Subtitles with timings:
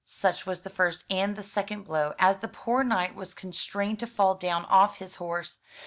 [0.03, 4.07] Such was the first and the second blow, as the poor knight was constrained to
[4.07, 5.59] fall down off his horse.